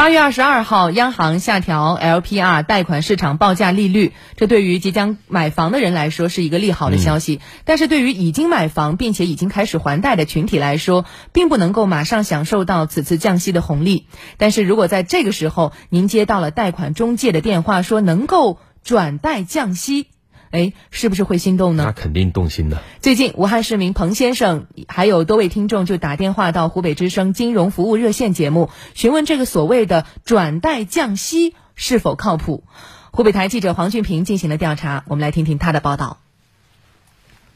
[0.00, 7.42] 八月二十二号，央行下调 LPR 贷款市场报价利率，这对于即将买房的人来说是一个利好的消息。
[7.66, 14.06] 但是对于已经买房并且已经开始还贷的群体来说，并不能够马上享受到此次降息的红利。
[14.38, 20.06] 但是如果在这个时候您接到了贷款中介的电话，说能够转贷降息。
[20.50, 21.84] 哎，是不是会心动呢？
[21.86, 22.82] 那肯定动心的。
[23.00, 32.64] 最近，武汉市民彭先生还有多位听众就打电话到湖北之声金融服务热线节目，询问这个所谓的转贷降息是否靠谱。
[33.12, 36.18] 湖北台记者黄俊平进行了调查，我们来听听他的报道。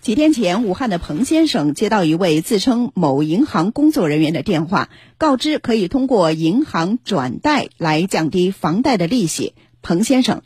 [0.00, 4.88] 几天前，武汉的彭先生接到一位自称某银行工作人员的电话，
[5.18, 9.54] 告知可以通过银行转贷来降低房贷的利息。
[9.82, 10.42] 彭先生。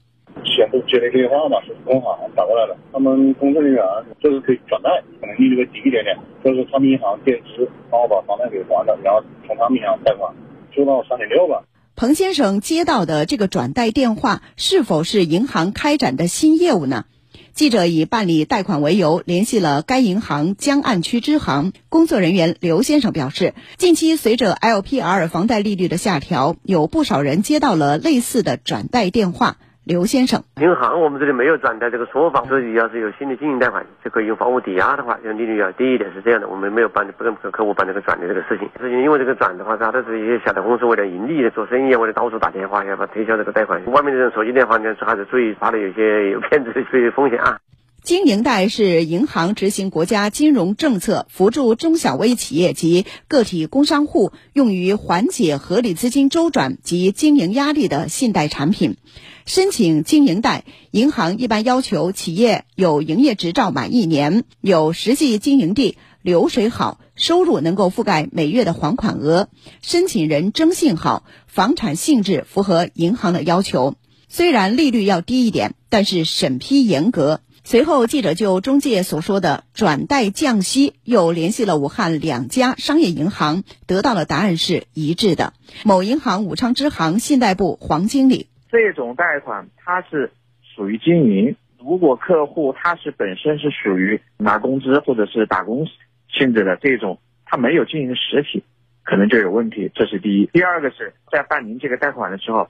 [0.88, 3.84] 接了一个电话嘛，是工行打过来的，他们工作人员
[4.20, 4.88] 这是可以转贷，
[5.20, 10.34] 可能利率会低一点点，这是他们银行垫资帮我把房贷给还了，然后从他们银行贷款，
[10.74, 11.62] 收到三点六吧。
[11.94, 17.04] 彭先生接到的这个转贷电话，是否是银行开展的新业务呢？
[17.52, 29.56] 记者以办理贷款为由联系了该银行江岸区支行工作人员刘先生，表示，近期随着 LPR 房贷利率的下调，有不少人接到了类似的转贷电话。
[29.88, 36.46] 刘先生，银行我们这里没有转贷这个说法，所以要是有新的经营贷款，就可以用房屋抵押的话，就利率要低一点，是这样的。
[36.46, 43.82] 我们没有办不跟客户办这个转的这个事情，事情因为这个转的话，它都是一些小的公司为了盈利做生意，为了到处打电话要把推销这个贷款。
[43.86, 47.56] 外面的人手机电话呢，还是注意怕的有些有骗子的这些风险啊。
[48.02, 58.96] 经营贷是银行执行国家金融政策，扶助中小微企业及个体工商户，用于缓解合理资金周转及经营压力的信贷产品。
[59.44, 69.48] 申请经营贷，银行一般要求企业有营业执照满一年，有实际经营地，流水好，收入能够覆盖每月的还款额，
[69.82, 73.96] 申请人征信好，房产性质符合银行的要求。
[74.30, 77.40] 虽然利率要低一点，但是审批严格。
[77.70, 85.52] 随后，记者就中介所说的转贷降息，又联系了武汉两家商业银行，得到了答案是一致的。
[85.84, 88.46] 某银行武昌支行信贷部黄经理。
[88.72, 90.32] 这种贷款它是
[90.74, 95.86] 属于经营，如果客户他是本身是属于拿工资或者是打工
[96.32, 98.64] 性质的这种，他没有经营实体，
[99.04, 99.92] 可能就有问题。
[99.94, 100.46] 这是第一。
[100.54, 102.68] 第二个是在办理这个贷款的时候，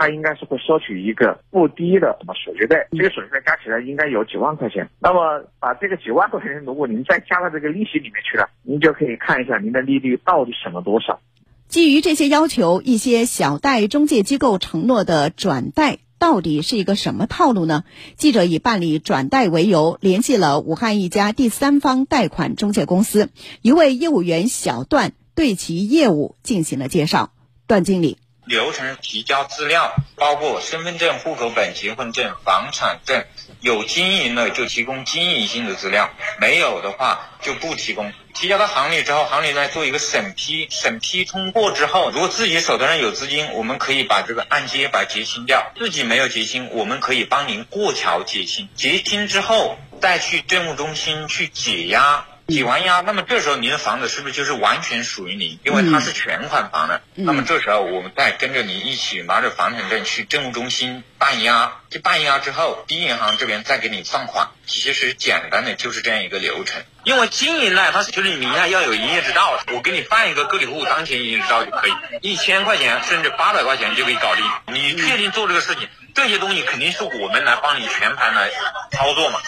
[0.00, 4.88] 他应该是会收取一个不低的什么手续费，这个手续费加起来应该有几万块钱。
[4.98, 11.20] 那么把这个几万块钱，如果您再加到这个利息里面去了，您就可以看一下您的利率到底省了多少。
[11.68, 17.84] 基于这些要求，一些小贷中介机构承诺的转贷到底是一个什么套路呢？
[18.16, 23.28] 记者以办理转贷为由，联系了武汉一家第三方贷款中介公司，
[23.60, 27.32] 一位业务员小段对其业务进行了介绍。
[27.66, 28.16] 段经理。
[28.50, 33.24] 流程提交资料，包括身份证、户口本、结婚证、房产证，
[33.60, 38.12] 有经营的就提供经营性的资料，没有的话就不提供。
[38.34, 48.68] 提交到行里之后，行里再做一个审批，审批通过之后，如果自己手头上有资金，我们可以把这个按揭把结清掉；自己没有结清，我们可以帮您过桥结清。
[48.74, 52.26] 结清之后，再去政务中心去解押。
[52.50, 55.58] 抵完押，那么这时候您的房子是不是就是完全属于您？
[55.64, 57.00] 因为它是全款房的。
[57.14, 61.72] 那么这时候我们再跟着您一起拿着房产证去政务中心办押。
[61.90, 64.48] 去办押之后，第一银行这边再给你放款。
[64.66, 66.82] 其实简单的就是这样一个流程。
[67.02, 74.44] 因为经营呢，它是就是你要有营业执照，我给你办一个个体户当前营业执照就可以，一千块钱甚至八百块钱就可以搞定。
[74.74, 78.50] 你确定做这个事情，这些东西肯定是我们来帮你全盘来
[78.92, 79.40] 操作嘛。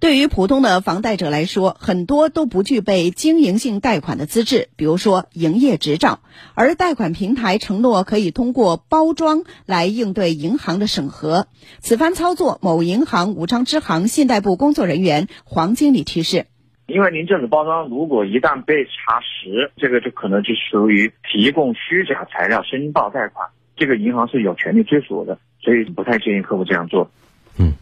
[0.00, 6.20] 对于普通的房贷者来说，很多都不具备经营性贷款的资质，比如说营业执照。
[6.54, 11.48] 而贷款平台承诺可以通过包装来应对银行的审核。
[11.80, 16.46] 此番操作，某银行武昌支行信贷部工作人员黄经理提示：
[16.86, 27.10] 因为您这种包装如果一旦被查实，这个就可能就属于提供虚假材料申报贷款，这个银行是有权利追索的，所以不太建议客户这样做。
[27.58, 27.72] 嗯。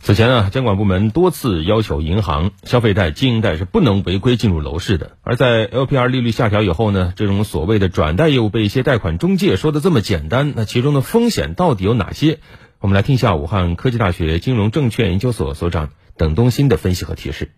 [0.00, 5.18] 此前啊，监管部门多次要求银行消费贷、经营贷是不能违规进入楼市的。
[5.22, 12.38] 而在 LPR 利率下调以后呢，这种所谓的转贷业务被一些贷款中介说的这么简单，那其中的风险到底有哪些？
[12.80, 17.50] 我们来听一下武汉科技大学金融证券研究所所长邓东新的分析和提示。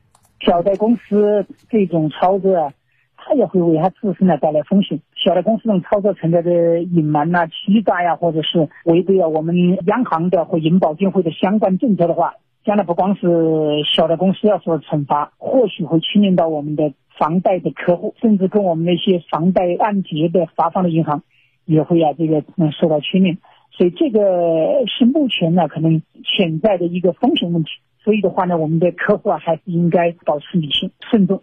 [0.45, 2.73] 小贷公司这种操作啊。
[3.31, 5.01] 他也会为他自身呢带来风险。
[5.15, 9.55] 小的公司这种操作存在的隐瞒呐、欺诈呀，或者是违背了我们
[9.87, 12.35] 央行的或银保监会的相关政策的话，
[12.65, 21.23] 将来不光是小的公司要受到惩罚，或许会牵连到我们的房贷的客户，甚至跟我们那些房贷按揭的发放的银行
[21.67, 23.39] 也会啊这个嗯受到牵连。
[23.71, 24.21] 所以这个
[24.89, 27.71] 是目前呢可能潜在的一个风险问题。
[28.03, 31.43] 所以的话呢，我们的客户啊还是应该保持理性、慎重。